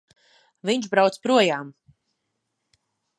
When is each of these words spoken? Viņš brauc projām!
Viņš 0.69 0.87
brauc 0.95 1.19
projām! 1.27 1.69